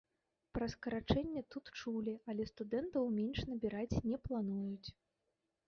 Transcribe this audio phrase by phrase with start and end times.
[0.57, 4.89] Пра скарачэнне тут чулі, але студэнтаў менш набіраць не плануюць.